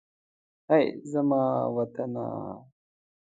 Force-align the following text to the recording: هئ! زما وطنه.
هئ! 0.69 0.83
زما 1.11 1.41
وطنه. 1.75 2.25